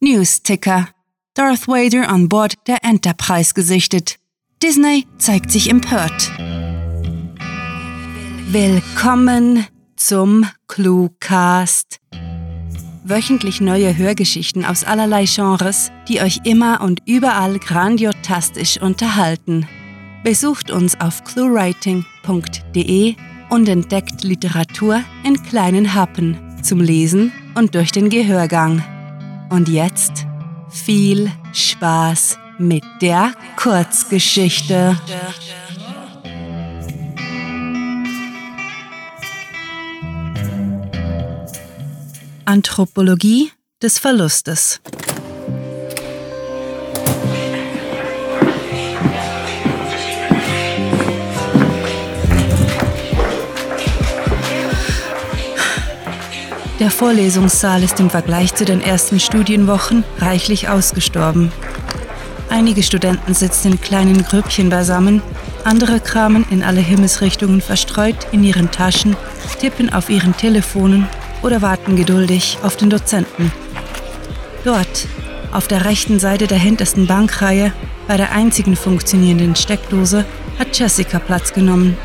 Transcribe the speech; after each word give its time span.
News-Ticker. 0.00 0.88
Darth 1.32 1.68
Vader 1.68 2.10
an 2.10 2.28
Bord 2.28 2.52
der 2.66 2.84
Enterprise 2.84 3.54
gesichtet. 3.54 4.16
Disney 4.62 5.06
zeigt 5.16 5.50
sich 5.50 5.70
empört. 5.70 6.30
Willkommen 8.50 9.66
zum 9.96 10.46
Cluecast. 10.68 11.98
Wöchentlich 13.04 13.62
neue 13.62 13.96
Hörgeschichten 13.96 14.66
aus 14.66 14.84
allerlei 14.84 15.24
Genres, 15.24 15.90
die 16.08 16.20
euch 16.20 16.40
immer 16.44 16.82
und 16.82 17.00
überall 17.06 17.58
grandiotastisch 17.58 18.78
unterhalten. 18.78 19.66
Besucht 20.22 20.70
uns 20.70 21.00
auf 21.00 21.24
cluewriting.de 21.24 23.14
und 23.48 23.66
entdeckt 23.66 24.24
Literatur 24.24 25.02
in 25.24 25.42
kleinen 25.42 25.94
Happen 25.94 26.36
zum 26.62 26.80
Lesen 26.80 27.32
und 27.54 27.74
durch 27.74 27.92
den 27.92 28.10
Gehörgang. 28.10 28.84
Und 29.48 29.68
jetzt 29.68 30.26
viel 30.70 31.30
Spaß 31.52 32.38
mit 32.58 32.84
der 33.00 33.32
Kurzgeschichte. 33.56 34.96
Anthropologie 42.44 43.52
des 43.82 43.98
Verlustes. 43.98 44.80
Der 56.78 56.90
Vorlesungssaal 56.90 57.82
ist 57.82 58.00
im 58.00 58.10
Vergleich 58.10 58.54
zu 58.54 58.66
den 58.66 58.82
ersten 58.82 59.18
Studienwochen 59.18 60.04
reichlich 60.18 60.68
ausgestorben. 60.68 61.50
Einige 62.50 62.82
Studenten 62.82 63.32
sitzen 63.32 63.72
in 63.72 63.80
kleinen 63.80 64.22
Grüppchen 64.22 64.68
beisammen, 64.68 65.22
andere 65.64 66.00
kramen 66.00 66.44
in 66.50 66.62
alle 66.62 66.80
Himmelsrichtungen 66.80 67.62
verstreut 67.62 68.26
in 68.30 68.44
ihren 68.44 68.70
Taschen, 68.70 69.16
tippen 69.58 69.90
auf 69.90 70.10
ihren 70.10 70.36
Telefonen 70.36 71.08
oder 71.40 71.62
warten 71.62 71.96
geduldig 71.96 72.58
auf 72.62 72.76
den 72.76 72.90
Dozenten. 72.90 73.50
Dort, 74.64 75.08
auf 75.52 75.68
der 75.68 75.86
rechten 75.86 76.18
Seite 76.18 76.46
der 76.46 76.58
hintersten 76.58 77.06
Bankreihe, 77.06 77.72
bei 78.06 78.18
der 78.18 78.32
einzigen 78.32 78.76
funktionierenden 78.76 79.56
Steckdose, 79.56 80.26
hat 80.58 80.78
Jessica 80.78 81.20
Platz 81.20 81.54
genommen. 81.54 81.96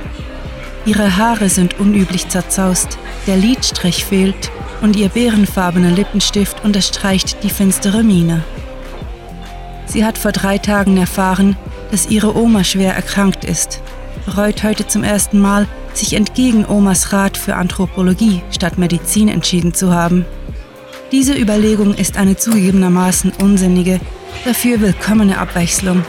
Ihre 0.85 1.17
Haare 1.17 1.49
sind 1.49 1.77
unüblich 1.77 2.29
zerzaust, 2.29 2.97
der 3.27 3.35
Lidstrich 3.35 4.05
fehlt 4.05 4.49
und 4.81 4.95
ihr 4.95 5.09
bärenfarbener 5.09 5.91
Lippenstift 5.91 6.63
unterstreicht 6.63 7.43
die 7.43 7.49
finstere 7.49 8.03
Miene. 8.03 8.43
Sie 9.85 10.05
hat 10.05 10.17
vor 10.17 10.31
drei 10.31 10.57
Tagen 10.57 10.97
erfahren, 10.97 11.57
dass 11.91 12.09
ihre 12.09 12.35
Oma 12.37 12.63
schwer 12.63 12.95
erkrankt 12.95 13.45
ist, 13.45 13.81
bereut 14.25 14.63
heute 14.63 14.87
zum 14.87 15.03
ersten 15.03 15.39
Mal, 15.39 15.67
sich 15.93 16.13
entgegen 16.13 16.65
Omas 16.65 17.11
Rat 17.11 17.37
für 17.37 17.55
Anthropologie 17.55 18.41
statt 18.51 18.77
Medizin 18.77 19.27
entschieden 19.27 19.73
zu 19.73 19.93
haben. 19.93 20.25
Diese 21.11 21.33
Überlegung 21.33 21.93
ist 21.93 22.17
eine 22.17 22.37
zugegebenermaßen 22.37 23.33
unsinnige, 23.41 23.99
dafür 24.45 24.79
willkommene 24.79 25.37
Abwechslung. 25.37 26.05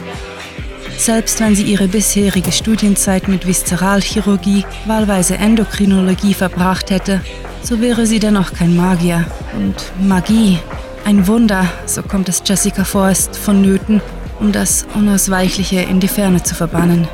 Selbst 0.97 1.41
wenn 1.41 1.55
sie 1.55 1.63
ihre 1.63 1.89
bisherige 1.89 2.53
Studienzeit 2.53 3.27
mit 3.27 3.45
Viszeralchirurgie, 3.45 4.63
wahlweise 4.85 5.35
Endokrinologie 5.35 6.33
verbracht 6.33 6.91
hätte, 6.91 7.19
so 7.63 7.79
wäre 7.79 8.05
sie 8.05 8.19
dennoch 8.19 8.53
kein 8.53 8.75
Magier. 8.75 9.25
Und 9.55 9.75
Magie, 10.05 10.59
ein 11.05 11.27
Wunder, 11.27 11.65
so 11.85 12.03
kommt 12.03 12.29
es 12.29 12.43
Jessica 12.45 12.83
vor, 12.83 13.09
ist 13.09 13.35
vonnöten, 13.35 14.01
um 14.39 14.51
das 14.51 14.85
Unausweichliche 14.93 15.79
in 15.81 15.99
die 15.99 16.07
Ferne 16.07 16.43
zu 16.43 16.55
verbannen. 16.55 17.07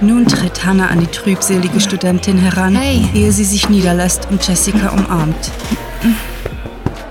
Nun 0.00 0.26
tritt 0.26 0.64
Hannah 0.64 0.88
an 0.88 1.00
die 1.00 1.06
trübselige 1.08 1.80
Studentin 1.80 2.38
heran, 2.38 2.76
hey. 2.76 3.04
ehe 3.14 3.32
sie 3.32 3.44
sich 3.44 3.68
niederlässt 3.68 4.28
und 4.30 4.46
Jessica 4.46 4.90
umarmt. 4.90 5.50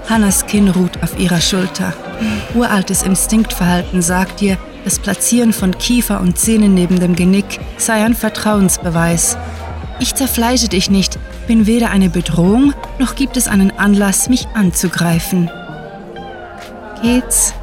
Hannahs 0.09 0.45
Kinn 0.45 0.69
ruht 0.69 1.03
auf 1.03 1.19
ihrer 1.19 1.41
Schulter. 1.41 1.93
Uraltes 2.55 3.03
Instinktverhalten 3.03 4.01
sagt 4.01 4.41
ihr, 4.41 4.57
das 4.85 4.99
Platzieren 4.99 5.51
von 5.51 5.77
Kiefer 5.77 6.21
und 6.21 6.37
Zähnen 6.37 6.73
neben 6.73 7.01
dem 7.01 7.17
Genick 7.17 7.59
sei 7.77 8.05
ein 8.05 8.15
Vertrauensbeweis 8.15 9.37
ich 9.99 10.15
zerfleische 10.15 10.67
dich 10.67 10.89
nicht, 10.89 11.17
bin 11.47 11.65
weder 11.65 11.89
eine 11.89 12.09
Bedrohung, 12.09 12.73
noch 12.99 13.15
gibt 13.15 13.37
es 13.37 13.47
einen 13.47 13.71
Anlass, 13.71 14.29
mich 14.29 14.47
anzugreifen. 14.53 15.49
Geht's? 17.01 17.53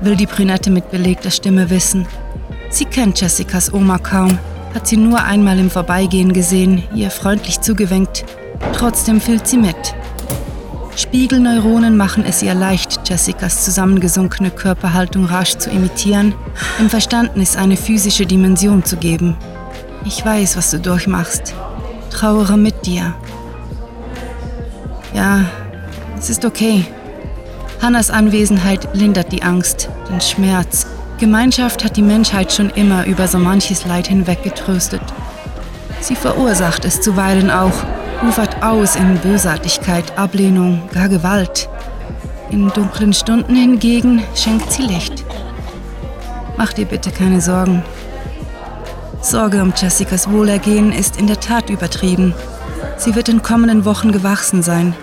will 0.00 0.16
die 0.16 0.26
Brünette 0.26 0.70
mit 0.70 0.90
belegter 0.90 1.30
Stimme 1.30 1.70
wissen. 1.70 2.06
Sie 2.70 2.84
kennt 2.84 3.20
Jessicas 3.20 3.72
Oma 3.72 3.98
kaum, 3.98 4.38
hat 4.74 4.88
sie 4.88 4.96
nur 4.96 5.22
einmal 5.22 5.58
im 5.58 5.70
Vorbeigehen 5.70 6.32
gesehen, 6.32 6.82
ihr 6.94 7.10
freundlich 7.10 7.60
zugewinkt. 7.60 8.24
Trotzdem 8.72 9.20
fühlt 9.20 9.46
sie 9.46 9.58
mit. 9.58 9.76
Spiegelneuronen 10.96 11.96
machen 11.96 12.24
es 12.26 12.42
ihr 12.42 12.54
leicht, 12.54 13.08
Jessicas 13.08 13.64
zusammengesunkene 13.64 14.50
Körperhaltung 14.50 15.26
rasch 15.26 15.56
zu 15.56 15.70
imitieren, 15.70 16.34
dem 16.78 16.90
Verstandnis 16.90 17.56
eine 17.56 17.76
physische 17.76 18.26
Dimension 18.26 18.84
zu 18.84 18.96
geben. 18.96 19.36
Ich 20.04 20.24
weiß, 20.24 20.56
was 20.56 20.70
du 20.70 20.80
durchmachst 20.80 21.54
trauere 22.12 22.56
mit 22.56 22.86
dir. 22.86 23.14
Ja, 25.14 25.44
es 26.18 26.30
ist 26.30 26.44
okay. 26.44 26.84
Hannas 27.80 28.10
Anwesenheit 28.10 28.88
lindert 28.94 29.32
die 29.32 29.42
Angst, 29.42 29.88
den 30.08 30.20
Schmerz. 30.20 30.86
Gemeinschaft 31.18 31.84
hat 31.84 31.96
die 31.96 32.02
Menschheit 32.02 32.52
schon 32.52 32.70
immer 32.70 33.06
über 33.06 33.26
so 33.26 33.38
manches 33.38 33.84
Leid 33.86 34.06
hinweg 34.06 34.42
getröstet. 34.42 35.02
Sie 36.00 36.16
verursacht 36.16 36.84
es 36.84 37.00
zuweilen 37.00 37.50
auch, 37.50 37.84
ufert 38.28 38.62
aus 38.62 38.96
in 38.96 39.18
Bösartigkeit, 39.18 40.16
Ablehnung, 40.18 40.82
gar 40.92 41.08
Gewalt. 41.08 41.68
In 42.50 42.68
dunklen 42.68 43.12
Stunden 43.12 43.54
hingegen 43.54 44.22
schenkt 44.34 44.70
sie 44.72 44.82
Licht. 44.82 45.24
Mach 46.56 46.72
dir 46.72 46.86
bitte 46.86 47.10
keine 47.10 47.40
Sorgen. 47.40 47.82
Sorge 49.22 49.62
um 49.62 49.72
Jessicas 49.76 50.28
Wohlergehen 50.28 50.90
ist 50.90 51.16
in 51.16 51.28
der 51.28 51.38
Tat 51.38 51.70
übertrieben. 51.70 52.34
Sie 52.96 53.14
wird 53.14 53.28
in 53.28 53.40
kommenden 53.40 53.84
Wochen 53.84 54.10
gewachsen 54.10 54.64
sein. 54.64 54.94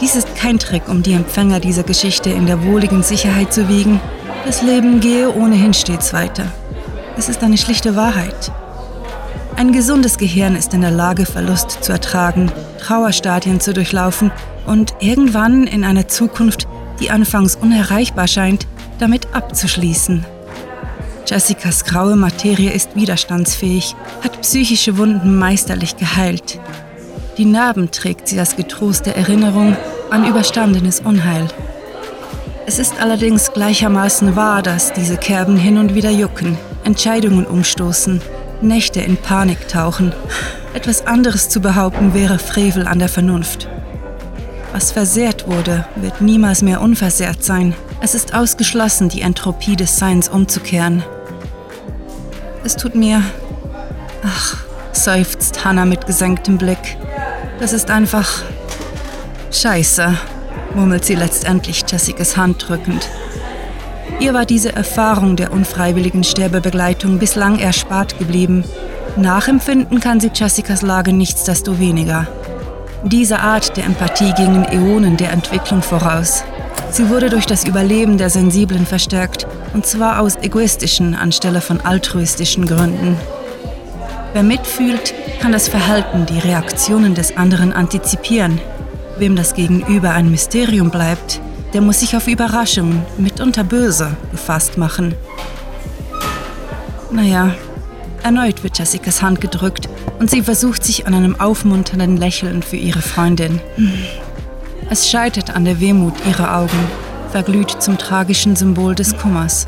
Dies 0.00 0.14
ist 0.14 0.36
kein 0.36 0.58
Trick, 0.58 0.88
um 0.88 1.02
die 1.02 1.14
Empfänger 1.14 1.58
dieser 1.58 1.82
Geschichte 1.82 2.28
in 2.28 2.46
der 2.46 2.62
wohligen 2.64 3.02
Sicherheit 3.02 3.54
zu 3.54 3.66
wiegen. 3.68 3.98
Das 4.44 4.60
Leben 4.60 5.00
gehe 5.00 5.34
ohnehin 5.34 5.72
stets 5.72 6.12
weiter. 6.12 6.44
Es 7.16 7.30
ist 7.30 7.42
eine 7.42 7.56
schlichte 7.56 7.96
Wahrheit. 7.96 8.52
Ein 9.56 9.72
gesundes 9.72 10.18
Gehirn 10.18 10.54
ist 10.54 10.74
in 10.74 10.82
der 10.82 10.90
Lage, 10.90 11.24
Verlust 11.24 11.82
zu 11.82 11.92
ertragen, 11.92 12.52
Trauerstadien 12.78 13.58
zu 13.58 13.72
durchlaufen 13.72 14.30
und 14.66 14.94
irgendwann 15.00 15.66
in 15.66 15.82
einer 15.82 16.08
Zukunft, 16.08 16.68
die 17.00 17.10
anfangs 17.10 17.56
unerreichbar 17.56 18.28
scheint, 18.28 18.66
damit 18.98 19.34
abzuschließen. 19.34 20.26
Jessicas 21.26 21.84
graue 21.84 22.14
Materie 22.14 22.70
ist 22.70 22.94
widerstandsfähig, 22.94 23.96
hat 24.22 24.40
psychische 24.42 24.96
Wunden 24.96 25.36
meisterlich 25.36 25.96
geheilt. 25.96 26.60
Die 27.36 27.44
Narben 27.44 27.90
trägt 27.90 28.28
sie 28.28 28.38
als 28.38 28.54
getroste 28.54 29.14
Erinnerung 29.14 29.76
an 30.10 30.24
überstandenes 30.24 31.00
Unheil. 31.00 31.48
Es 32.66 32.78
ist 32.78 33.00
allerdings 33.00 33.52
gleichermaßen 33.52 34.36
wahr, 34.36 34.62
dass 34.62 34.92
diese 34.92 35.16
Kerben 35.16 35.56
hin 35.56 35.78
und 35.78 35.94
wieder 35.96 36.10
jucken, 36.10 36.56
Entscheidungen 36.84 37.44
umstoßen, 37.44 38.20
Nächte 38.62 39.00
in 39.00 39.16
Panik 39.16 39.68
tauchen. 39.68 40.12
Etwas 40.74 41.06
anderes 41.06 41.48
zu 41.48 41.60
behaupten 41.60 42.14
wäre 42.14 42.38
Frevel 42.38 42.86
an 42.86 43.00
der 43.00 43.08
Vernunft. 43.08 43.68
Was 44.72 44.92
versehrt 44.92 45.48
wurde, 45.48 45.86
wird 45.96 46.20
niemals 46.20 46.62
mehr 46.62 46.80
unversehrt 46.80 47.42
sein. 47.42 47.74
Es 48.00 48.14
ist 48.14 48.34
ausgeschlossen, 48.34 49.08
die 49.08 49.22
Entropie 49.22 49.74
des 49.74 49.96
Seins 49.96 50.28
umzukehren. 50.28 51.02
Es 52.66 52.74
tut 52.74 52.96
mir. 52.96 53.22
Ach, 54.24 54.56
seufzt 54.90 55.64
Hannah 55.64 55.84
mit 55.84 56.04
gesenktem 56.04 56.58
Blick. 56.58 56.96
Das 57.60 57.72
ist 57.72 57.92
einfach. 57.92 58.42
Scheiße, 59.52 60.12
murmelt 60.74 61.04
sie 61.04 61.14
letztendlich 61.14 61.84
Jessicas 61.86 62.36
Hand 62.36 62.68
drückend. 62.68 63.08
Ihr 64.18 64.34
war 64.34 64.46
diese 64.46 64.74
Erfahrung 64.74 65.36
der 65.36 65.52
unfreiwilligen 65.52 66.24
Sterbebegleitung 66.24 67.20
bislang 67.20 67.60
erspart 67.60 68.18
geblieben. 68.18 68.64
Nachempfinden 69.14 70.00
kann 70.00 70.18
sie 70.18 70.32
Jessicas 70.34 70.82
Lage 70.82 71.12
nichtsdestoweniger. 71.12 72.26
Diese 73.04 73.38
Art 73.38 73.76
der 73.76 73.84
Empathie 73.84 74.32
gingen 74.32 74.64
Äonen 74.64 75.16
der 75.16 75.30
Entwicklung 75.30 75.82
voraus. 75.82 76.42
Sie 76.90 77.08
wurde 77.10 77.28
durch 77.30 77.46
das 77.46 77.64
Überleben 77.64 78.18
der 78.18 78.30
Sensiblen 78.30 78.86
verstärkt, 78.86 79.46
und 79.74 79.86
zwar 79.86 80.20
aus 80.20 80.36
egoistischen 80.36 81.14
anstelle 81.14 81.60
von 81.60 81.80
altruistischen 81.80 82.66
Gründen. 82.66 83.16
Wer 84.32 84.42
mitfühlt, 84.42 85.14
kann 85.40 85.52
das 85.52 85.68
Verhalten, 85.68 86.26
die 86.26 86.38
Reaktionen 86.38 87.14
des 87.14 87.36
anderen 87.36 87.72
antizipieren. 87.72 88.60
Wem 89.18 89.36
das 89.36 89.54
Gegenüber 89.54 90.10
ein 90.10 90.30
Mysterium 90.30 90.90
bleibt, 90.90 91.40
der 91.72 91.80
muss 91.80 92.00
sich 92.00 92.16
auf 92.16 92.28
Überraschungen, 92.28 93.02
mitunter 93.18 93.64
böse, 93.64 94.16
gefasst 94.30 94.78
machen. 94.78 95.14
Naja, 97.10 97.54
erneut 98.22 98.62
wird 98.62 98.78
Jessicas 98.78 99.22
Hand 99.22 99.40
gedrückt 99.40 99.88
und 100.18 100.30
sie 100.30 100.42
versucht 100.42 100.84
sich 100.84 101.06
an 101.06 101.14
einem 101.14 101.38
aufmunternden 101.38 102.16
Lächeln 102.16 102.62
für 102.62 102.76
ihre 102.76 103.02
Freundin. 103.02 103.60
Es 104.88 105.08
scheitert 105.10 105.50
an 105.50 105.64
der 105.64 105.80
Wehmut 105.80 106.14
ihrer 106.26 106.56
Augen, 106.56 106.78
verglüht 107.30 107.82
zum 107.82 107.98
tragischen 107.98 108.54
Symbol 108.54 108.94
des 108.94 109.16
Kummers. 109.16 109.66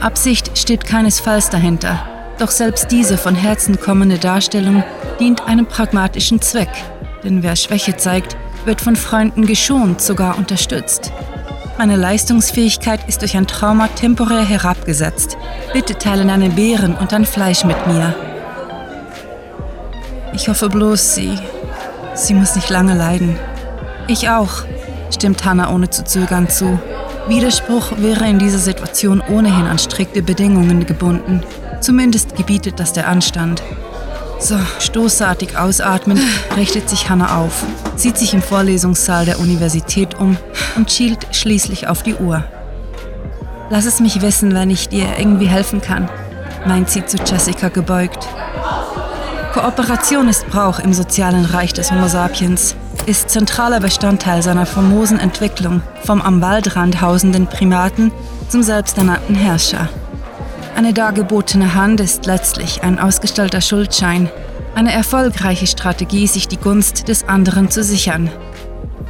Absicht 0.00 0.58
steht 0.58 0.84
keinesfalls 0.84 1.48
dahinter, 1.48 2.06
doch 2.38 2.50
selbst 2.50 2.90
diese 2.90 3.16
von 3.16 3.34
Herzen 3.34 3.80
kommende 3.80 4.18
Darstellung 4.18 4.84
dient 5.18 5.46
einem 5.46 5.66
pragmatischen 5.66 6.42
Zweck, 6.42 6.68
denn 7.22 7.42
wer 7.42 7.56
Schwäche 7.56 7.96
zeigt, 7.96 8.36
wird 8.66 8.82
von 8.82 8.96
Freunden 8.96 9.46
geschont, 9.46 10.02
sogar 10.02 10.36
unterstützt. 10.36 11.10
Meine 11.78 11.96
Leistungsfähigkeit 11.96 13.08
ist 13.08 13.22
durch 13.22 13.36
ein 13.36 13.46
Trauma 13.46 13.88
temporär 13.88 14.44
herabgesetzt. 14.44 15.36
Bitte 15.72 15.96
teile 15.96 16.24
deine 16.24 16.50
Beeren 16.50 16.94
und 16.94 17.12
dein 17.12 17.24
Fleisch 17.24 17.64
mit 17.64 17.86
mir. 17.86 18.14
Ich 20.34 20.48
hoffe 20.48 20.68
bloß, 20.68 21.14
sie. 21.14 21.38
Sie 22.14 22.34
muss 22.34 22.54
nicht 22.54 22.70
lange 22.70 22.94
leiden. 22.94 23.38
Ich 24.06 24.28
auch, 24.28 24.50
stimmt 25.10 25.44
Hannah 25.44 25.72
ohne 25.72 25.88
zu 25.88 26.04
zögern 26.04 26.48
zu. 26.50 26.78
Widerspruch 27.26 27.92
wäre 27.96 28.28
in 28.28 28.38
dieser 28.38 28.58
Situation 28.58 29.22
ohnehin 29.22 29.64
an 29.64 29.78
strikte 29.78 30.22
Bedingungen 30.22 30.84
gebunden. 30.84 31.42
Zumindest 31.80 32.36
gebietet 32.36 32.78
das 32.78 32.92
der 32.92 33.08
Anstand. 33.08 33.62
So, 34.38 34.58
stoßartig 34.78 35.56
ausatmen, 35.56 36.20
richtet 36.56 36.90
sich 36.90 37.08
Hannah 37.08 37.38
auf, 37.38 37.64
sieht 37.96 38.18
sich 38.18 38.34
im 38.34 38.42
Vorlesungssaal 38.42 39.24
der 39.24 39.40
Universität 39.40 40.18
um 40.20 40.36
und 40.76 40.92
schielt 40.92 41.26
schließlich 41.34 41.88
auf 41.88 42.02
die 42.02 42.14
Uhr. 42.14 42.44
Lass 43.70 43.86
es 43.86 44.00
mich 44.00 44.20
wissen, 44.20 44.52
wenn 44.54 44.68
ich 44.68 44.90
dir 44.90 45.18
irgendwie 45.18 45.46
helfen 45.46 45.80
kann, 45.80 46.10
meint 46.66 46.90
sie 46.90 47.06
zu 47.06 47.16
Jessica 47.16 47.68
gebeugt. 47.68 48.28
Kooperation 49.54 50.28
ist 50.28 50.46
Brauch 50.48 50.78
im 50.78 50.92
sozialen 50.92 51.46
Reich 51.46 51.72
des 51.72 51.90
Homo 51.90 52.08
sapiens, 52.08 52.76
ist 53.06 53.30
zentraler 53.30 53.80
Bestandteil 53.80 54.42
seiner 54.42 54.66
famosen 54.66 55.18
Entwicklung 55.18 55.82
vom 56.04 56.22
am 56.22 56.40
Waldrand 56.40 57.00
hausenden 57.00 57.46
Primaten 57.46 58.12
zum 58.48 58.62
selbsternannten 58.62 59.34
Herrscher. 59.34 59.88
Eine 60.76 60.92
dargebotene 60.92 61.74
Hand 61.74 62.00
ist 62.00 62.26
letztlich 62.26 62.82
ein 62.82 62.98
ausgestellter 62.98 63.60
Schuldschein, 63.60 64.30
eine 64.74 64.92
erfolgreiche 64.92 65.66
Strategie, 65.66 66.26
sich 66.26 66.48
die 66.48 66.56
Gunst 66.56 67.08
des 67.08 67.28
anderen 67.28 67.70
zu 67.70 67.82
sichern. 67.82 68.30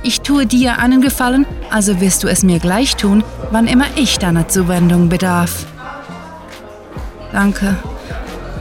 Ich 0.02 0.20
tue 0.20 0.44
dir 0.44 0.78
einen 0.78 1.00
Gefallen, 1.00 1.46
also 1.70 2.00
wirst 2.00 2.22
du 2.22 2.28
es 2.28 2.42
mir 2.42 2.58
gleich 2.58 2.96
tun, 2.96 3.24
wann 3.50 3.66
immer 3.66 3.86
ich 3.96 4.18
deiner 4.18 4.48
Zuwendung 4.48 5.08
bedarf. 5.08 5.64
Danke, 7.32 7.76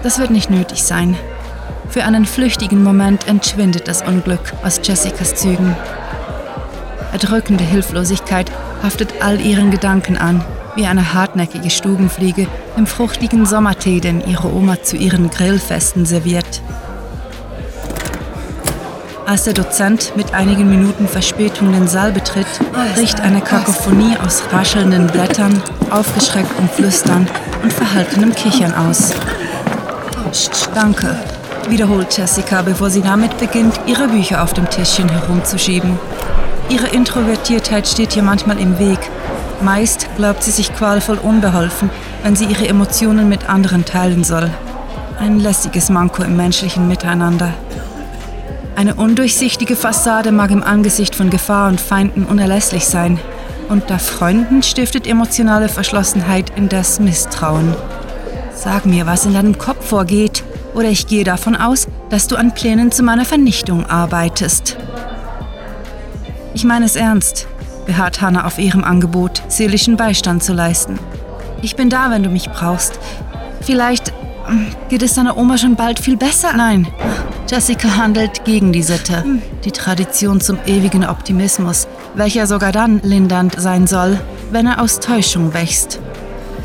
das 0.02 0.20
wird 0.20 0.32
nicht 0.32 0.50
nötig 0.50 0.84
sein. 0.84 1.18
Für 1.94 2.06
einen 2.06 2.26
flüchtigen 2.26 2.82
Moment 2.82 3.28
entschwindet 3.28 3.88
das 3.88 4.02
Unglück 4.02 4.52
aus 4.64 4.80
Jessicas 4.84 5.36
Zügen. 5.36 5.76
Erdrückende 7.12 7.64
Hilflosigkeit 7.64 8.52
haftet 8.82 9.14
all 9.22 9.40
ihren 9.40 9.70
Gedanken 9.70 10.18
an, 10.18 10.44
wie 10.76 10.88
eine 10.88 11.14
hartnäckige 11.14 11.70
Stubenfliege 11.70 12.48
im 12.78 12.88
fruchtigen 12.88 13.46
Sommertee, 13.46 14.00
den 14.00 14.28
ihre 14.28 14.52
Oma 14.52 14.82
zu 14.82 14.98
ihren 14.98 15.30
Grillfesten 15.30 16.08
serviert. 16.08 16.64
Als 19.28 19.44
der 19.44 19.54
Dozent 19.54 20.14
mit 20.18 20.34
einigen 20.34 20.68
Minuten 20.68 21.08
Verspätung 21.08 21.74
den 21.74 21.88
Saal 21.88 22.12
betritt, 22.12 22.48
bricht 22.96 23.22
eine 23.22 23.42
Kakophonie 23.42 24.18
aus 24.18 24.42
raschelnden 24.52 25.06
Blättern, 25.06 25.62
aufgeschrecktem 25.92 26.68
Flüstern 26.70 27.28
und 27.62 27.72
verhaltenem 27.72 28.34
Kichern 28.34 28.74
aus. 28.74 29.14
Danke, 30.74 31.16
wiederholt 31.70 32.18
Jessica, 32.18 32.62
bevor 32.62 32.90
sie 32.90 33.02
damit 33.02 33.38
beginnt, 33.38 33.80
ihre 33.86 34.08
Bücher 34.08 34.44
auf 34.44 34.54
dem 34.54 34.70
Tischchen 34.70 35.10
herumzuschieben. 35.10 35.98
Ihre 36.70 36.88
Introvertiertheit 36.88 37.88
steht 37.88 38.16
ihr 38.16 38.24
manchmal 38.24 38.60
im 38.60 38.80
Weg 38.80 39.00
Meist 39.64 40.10
glaubt 40.18 40.44
sie 40.44 40.52
sich 40.52 40.74
qualvoll 40.74 41.18
unbeholfen, 41.18 41.90
wenn 42.22 42.36
sie 42.36 42.46
ihre 42.46 42.68
Emotionen 42.68 43.30
mit 43.30 43.50
anderen 43.50 43.86
teilen 43.86 44.26
soll. 44.26 44.50
Ein 45.20 45.40
lästiges 45.40 45.90
Manko 45.90 46.22
im 46.24 46.36
menschlichen 46.36 46.90
Miteinander. 46.90 47.54
Eine 48.76 48.96
undurchsichtige 48.96 49.78
Fassade 49.78 50.34
mag 50.34 50.52
im 50.52 50.64
Angesicht 50.64 51.16
von 51.16 51.30
Gefahr 51.30 51.70
und 51.70 51.80
Feinden 51.80 52.26
unerlässlich 52.26 52.86
sein. 52.86 53.20
Unter 53.70 54.00
Freunden 54.00 54.64
stiftet 54.64 55.08
emotionale 55.08 55.70
Verschlossenheit 55.70 56.52
indes 56.58 57.00
Misstrauen. 57.00 57.74
Sag 58.54 58.86
mir, 58.86 59.06
was 59.06 59.26
in 59.26 59.34
deinem 59.34 59.58
Kopf 59.58 59.88
vorgeht, 59.88 60.44
oder 60.74 60.90
ich 60.90 61.08
gehe 61.08 61.24
davon 61.24 61.56
aus, 61.56 61.88
dass 62.10 62.28
du 62.28 62.36
an 62.36 62.54
Plänen 62.54 62.92
zu 62.92 63.04
meiner 63.04 63.26
Vernichtung 63.26 63.86
arbeitest. 63.86 64.78
Ich 66.54 66.64
meine 66.64 66.86
es 66.86 66.96
ernst 66.96 67.48
beharrt 67.86 68.22
Hannah 68.22 68.46
auf 68.46 68.58
ihrem 68.58 68.84
Angebot, 68.84 69.44
seelischen 69.48 69.98
Beistand 69.98 70.44
zu 70.44 70.54
leisten. 70.54 71.00
Ich 71.62 71.76
bin 71.76 71.90
da, 71.90 72.10
wenn 72.10 72.24
du 72.24 72.30
mich 72.30 72.50
brauchst. 72.50 73.00
Vielleicht 73.62 74.14
hm, 74.46 74.68
geht 74.90 75.04
es 75.04 75.14
deiner 75.14 75.38
Oma 75.38 75.58
schon 75.58 75.76
bald 75.76 76.00
viel 76.00 76.18
besser. 76.18 76.54
Nein, 76.56 76.88
Jessica 77.50 77.96
handelt 77.96 78.46
gegen 78.46 78.74
die 78.74 78.84
Sitte, 78.84 79.24
die 79.64 79.72
Tradition 79.72 80.42
zum 80.42 80.58
ewigen 80.66 81.06
Optimismus, 81.06 81.88
welcher 82.16 82.48
sogar 82.48 82.72
dann 82.72 83.00
lindernd 83.04 83.56
sein 83.60 83.88
soll, 83.88 84.20
wenn 84.52 84.68
er 84.68 84.82
aus 84.82 85.00
Täuschung 85.00 85.54
wächst. 85.54 86.00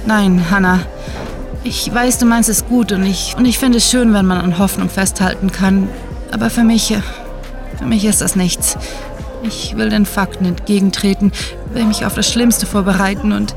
Nein, 0.06 0.50
Hannah, 0.50 0.80
ich 1.64 1.92
weiß, 1.92 2.18
du 2.18 2.26
meinst 2.26 2.48
es 2.48 2.66
gut 2.66 2.92
und 2.92 3.04
ich, 3.04 3.34
und 3.36 3.44
ich 3.44 3.58
finde 3.58 3.78
es 3.78 3.90
schön, 3.90 4.12
wenn 4.12 4.26
man 4.26 4.38
an 4.38 4.58
Hoffnung 4.58 4.88
festhalten 4.88 5.52
kann. 5.52 5.88
Aber 6.30 6.50
für 6.50 6.64
mich, 6.64 6.94
für 7.78 7.84
mich 7.84 8.04
ist 8.04 8.20
das 8.20 8.36
nichts. 8.36 8.76
Ich 9.42 9.76
will 9.76 9.88
den 9.88 10.06
Fakten 10.06 10.44
entgegentreten, 10.44 11.32
will 11.72 11.84
mich 11.84 12.04
auf 12.04 12.14
das 12.14 12.30
Schlimmste 12.30 12.66
vorbereiten 12.66 13.32
und 13.32 13.54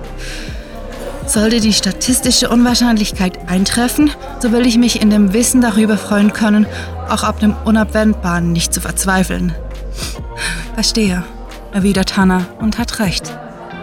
sollte 1.25 1.59
die 1.59 1.73
statistische 1.73 2.49
Unwahrscheinlichkeit 2.49 3.49
eintreffen, 3.49 4.11
so 4.39 4.51
will 4.51 4.65
ich 4.65 4.77
mich 4.77 5.01
in 5.01 5.09
dem 5.09 5.33
Wissen 5.33 5.61
darüber 5.61 5.97
freuen 5.97 6.33
können, 6.33 6.65
auch 7.09 7.23
ab 7.23 7.39
dem 7.39 7.55
Unabwendbaren 7.65 8.51
nicht 8.51 8.73
zu 8.73 8.81
verzweifeln. 8.81 9.53
Verstehe, 10.73 11.23
erwidert 11.73 12.17
Hannah 12.17 12.45
und 12.59 12.77
hat 12.77 12.99
recht. 12.99 13.33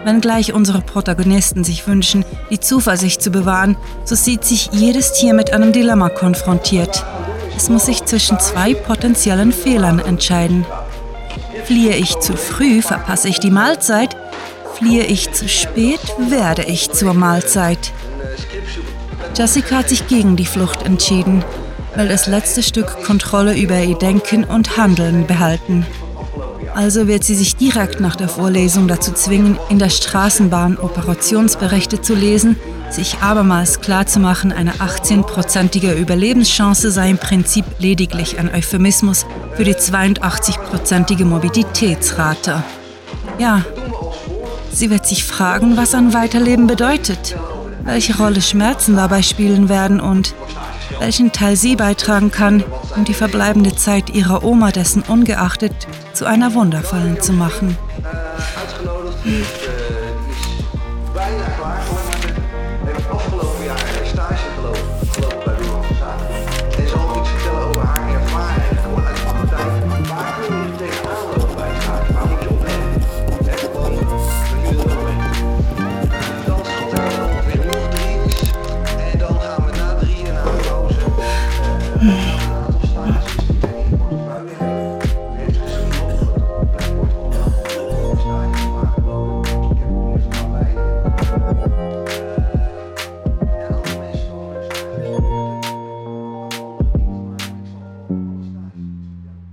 Wenngleich 0.05 0.53
unsere 0.53 0.81
Protagonisten 0.81 1.63
sich 1.63 1.87
wünschen, 1.87 2.23
die 2.49 2.59
Zuversicht 2.59 3.21
zu 3.21 3.31
bewahren, 3.31 3.77
so 4.05 4.15
sieht 4.15 4.43
sich 4.43 4.69
jedes 4.71 5.13
Tier 5.13 5.33
mit 5.33 5.53
einem 5.53 5.71
Dilemma 5.71 6.09
konfrontiert. 6.09 7.05
Es 7.55 7.69
muss 7.69 7.85
sich 7.85 8.05
zwischen 8.05 8.39
zwei 8.39 8.73
potenziellen 8.73 9.51
Fehlern 9.51 9.99
entscheiden. 9.99 10.65
Fliehe 11.65 11.95
ich 11.95 12.17
zu 12.19 12.37
früh, 12.37 12.81
verpasse 12.81 13.27
ich 13.27 13.39
die 13.39 13.51
Mahlzeit. 13.51 14.15
Fliehe 14.75 15.03
ich 15.03 15.33
zu 15.33 15.49
spät, 15.49 15.99
werde 16.17 16.63
ich 16.63 16.91
zur 16.91 17.13
Mahlzeit. 17.13 17.91
Jessica 19.35 19.77
hat 19.77 19.89
sich 19.89 20.07
gegen 20.07 20.35
die 20.35 20.45
Flucht 20.45 20.83
entschieden, 20.83 21.43
will 21.95 22.07
das 22.07 22.27
letzte 22.27 22.63
Stück 22.63 23.03
Kontrolle 23.03 23.57
über 23.57 23.77
ihr 23.81 23.97
Denken 23.97 24.45
und 24.45 24.77
Handeln 24.77 25.27
behalten. 25.27 25.85
Also 26.79 27.07
wird 27.07 27.25
sie 27.25 27.35
sich 27.35 27.57
direkt 27.57 27.99
nach 27.99 28.15
der 28.15 28.29
Vorlesung 28.29 28.87
dazu 28.87 29.11
zwingen, 29.11 29.59
in 29.67 29.79
der 29.79 29.89
Straßenbahn 29.89 30.77
Operationsberichte 30.77 31.99
zu 31.99 32.15
lesen 32.15 32.55
sich 32.89 33.17
abermals 33.19 33.81
klarzumachen, 33.81 34.53
eine 34.53 34.71
18-prozentige 34.75 35.93
Überlebenschance 35.93 36.89
sei 36.89 37.09
im 37.09 37.17
Prinzip 37.17 37.65
lediglich 37.79 38.39
ein 38.39 38.49
Euphemismus 38.49 39.25
für 39.57 39.65
die 39.65 39.75
82-prozentige 39.75 41.25
Mobilitätsrate. 41.25 42.63
Ja, 43.39 43.65
sie 44.71 44.89
wird 44.89 45.05
sich 45.05 45.25
fragen, 45.25 45.75
was 45.75 45.93
ein 45.93 46.13
Weiterleben 46.13 46.65
bedeutet, 46.65 47.35
welche 47.83 48.15
Rolle 48.15 48.41
Schmerzen 48.41 48.95
dabei 48.95 49.21
spielen 49.21 49.67
werden 49.67 49.99
und 49.99 50.33
welchen 50.99 51.33
Teil 51.33 51.57
sie 51.57 51.75
beitragen 51.75 52.31
kann, 52.31 52.63
um 52.95 53.05
die 53.05 53.13
verbleibende 53.13 53.75
Zeit 53.75 54.09
ihrer 54.09 54.43
Oma 54.43 54.71
dessen 54.71 55.03
ungeachtet 55.03 55.73
zu 56.13 56.25
einer 56.25 56.53
wundervollen 56.53 57.21
zu 57.21 57.33
machen. 57.33 57.77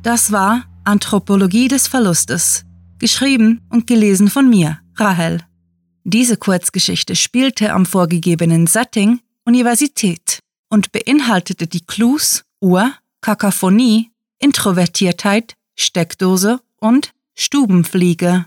Das 0.06 0.30
war 0.30 0.62
Anthropologie 0.84 1.66
des 1.66 1.88
Verlustes, 1.88 2.64
geschrieben 3.00 3.60
und 3.70 3.88
gelesen 3.88 4.30
von 4.30 4.48
mir, 4.48 4.78
Rahel. 4.94 5.40
Diese 6.04 6.36
Kurzgeschichte 6.36 7.16
spielte 7.16 7.72
am 7.72 7.84
vorgegebenen 7.84 8.68
Setting 8.68 9.18
Universität 9.44 10.38
und 10.70 10.92
beinhaltete 10.92 11.66
die 11.66 11.84
Clues 11.84 12.44
Uhr, 12.60 12.92
Kakaphonie, 13.20 14.12
Introvertiertheit, 14.38 15.54
Steckdose 15.75 16.60
und 16.78 17.10
Stubenfliege. 17.34 18.46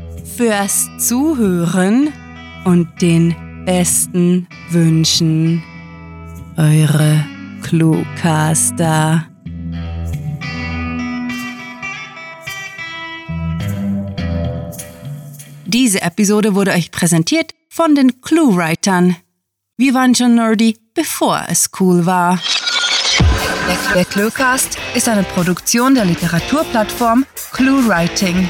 fürs 0.35 0.89
Zuhören 0.97 2.13
und 2.65 3.01
den 3.01 3.35
besten 3.65 4.47
Wünschen. 4.69 5.63
Eure 6.57 7.25
Cluecaster. 7.63 9.27
Diese 15.65 16.01
Episode 16.01 16.55
wurde 16.55 16.71
euch 16.71 16.91
präsentiert 16.91 17.53
von 17.69 17.95
den 17.95 18.21
Cluewritern. 18.21 19.15
Wir 19.77 19.93
waren 19.93 20.13
schon 20.15 20.35
nerdy, 20.35 20.77
bevor 20.93 21.45
es 21.49 21.69
cool 21.79 22.05
war. 22.05 22.39
Der 23.95 24.05
Cluecast 24.05 24.77
ist 24.95 25.07
eine 25.07 25.23
Produktion 25.23 25.95
der 25.95 26.05
Literaturplattform 26.05 27.25
ClueWriting. 27.53 28.49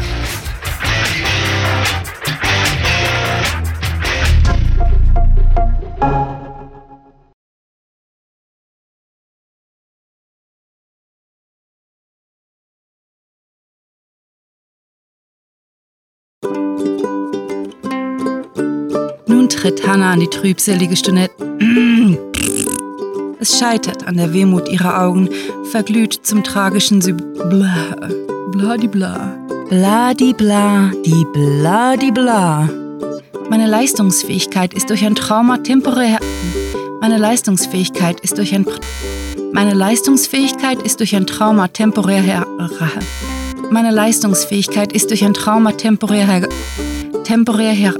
Tritt 19.61 19.87
Hannah 19.87 20.13
an 20.13 20.19
die 20.19 20.27
trübselige 20.27 20.95
Stunde. 20.95 21.29
Es 23.39 23.59
scheitert 23.59 24.07
an 24.07 24.17
der 24.17 24.33
Wehmut 24.33 24.69
ihrer 24.69 25.01
Augen, 25.01 25.29
verglüht 25.71 26.13
zum 26.23 26.43
tragischen 26.43 27.01
Sy 27.01 27.13
Bla. 27.13 27.95
Bladibla, 29.69 30.91
die 31.05 31.25
Bladibla. 31.33 32.69
Meine 33.49 33.67
Leistungsfähigkeit 33.67 34.73
ist 34.73 34.89
durch 34.89 35.05
ein 35.05 35.15
Trauma 35.15 35.57
temporär. 35.57 36.19
Meine 36.99 37.17
Leistungsfähigkeit 37.17 38.19
ist 38.19 38.37
durch 38.37 38.53
ein. 38.53 38.65
Meine 39.53 39.73
Leistungsfähigkeit 39.73 40.81
ist 40.81 40.99
durch 40.99 41.15
ein 41.15 41.27
Trauma 41.27 41.67
temporär 41.67 42.21
her. 42.21 42.45
Meine 43.69 43.91
Leistungsfähigkeit 43.91 44.93
ist 44.93 45.09
durch 45.09 45.23
ein 45.23 45.33
Trauma 45.33 45.71
temporär 45.73 46.25
her. 46.27 46.49
Temporär 47.23 47.73
her. 47.73 47.93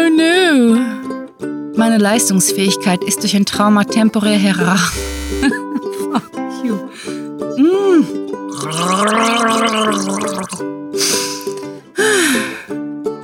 Oh 0.00 0.08
no. 0.08 0.78
Meine 1.76 1.98
Leistungsfähigkeit 1.98 3.04
ist 3.04 3.20
durch 3.22 3.36
ein 3.36 3.44
Trauma 3.44 3.84
temporär 3.84 4.38
you. 6.64 6.76
Mm. 7.58 8.04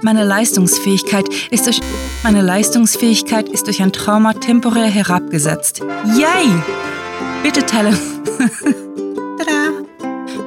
Meine 0.03 0.25
Leistungsfähigkeit 0.25 1.27
ist 1.51 1.67
durch 1.67 1.81
meine 2.23 2.43
Leistungsfähigkeit 2.43 3.49
ist 3.49 3.67
durch 3.67 3.81
ein 3.81 3.93
Trauma 3.93 4.35
temporär 4.35 4.91
herabgesetzt. 4.91 5.81
Yay! 6.15 6.53
Bitte 7.43 7.65
teile. 7.65 7.97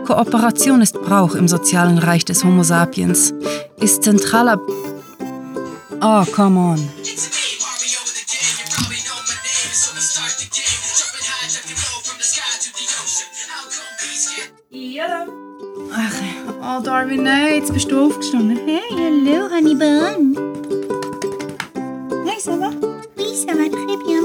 Kooperation 0.05 0.81
ist 0.81 0.99
Brauch 1.01 1.33
im 1.35 1.47
sozialen 1.47 1.97
Reich 1.97 2.25
des 2.25 2.43
Homo 2.43 2.63
sapiens. 2.63 3.33
Ist 3.79 4.03
zentraler 4.03 4.59
Oh, 6.01 6.25
come 6.33 6.57
on. 6.57 6.77
Ja. 14.71 15.25
Ach, 15.91 16.21
oh 16.61 16.81
Darwin, 16.83 17.23
nein, 17.23 17.55
jetzt 17.55 17.73
bist 17.73 17.91
du 17.91 17.99
aufgestanden. 17.99 18.57
Hey, 18.65 18.81
hallo, 18.91 19.49
Honey 19.49 19.75
Bun. 19.75 20.35
Hey, 22.25 22.39
ça 22.39 22.55
va? 22.55 22.69
Oui, 23.17 23.35
ça 23.35 23.53
va 23.53 23.69
très 23.69 23.97
bien, 24.05 24.18